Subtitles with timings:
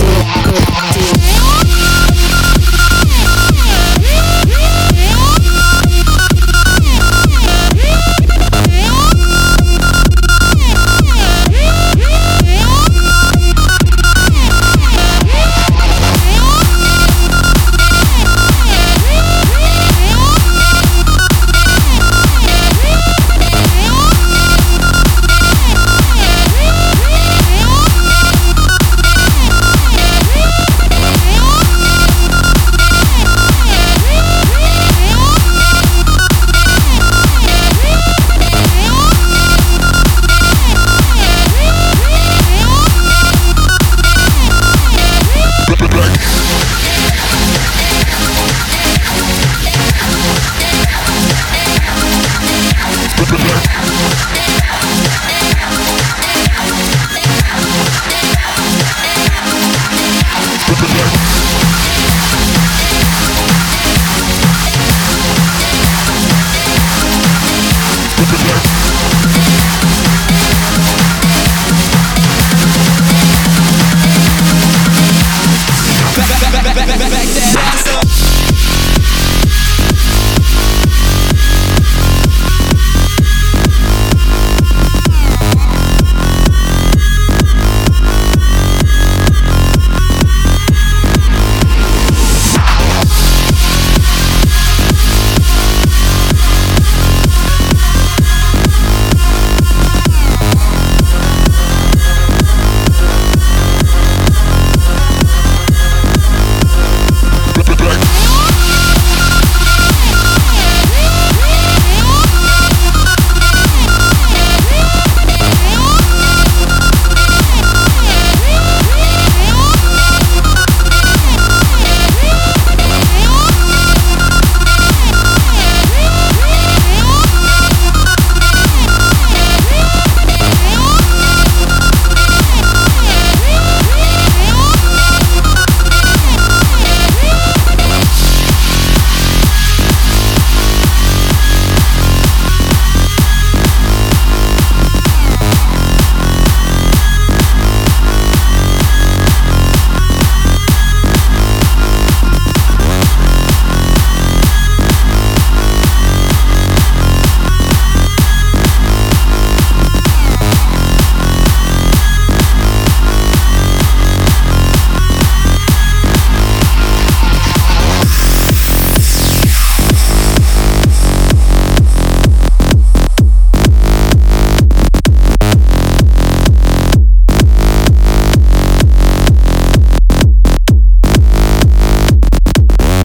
[76.86, 77.95] Back, back, back, that ass